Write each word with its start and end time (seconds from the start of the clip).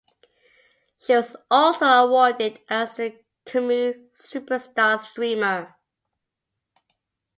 She 0.97 1.13
was 1.15 1.35
also 1.51 1.85
awarded 1.85 2.59
as 2.67 2.95
the 2.95 3.15
Kumu 3.45 4.09
Superstar 4.15 4.97
Streamer. 4.99 5.75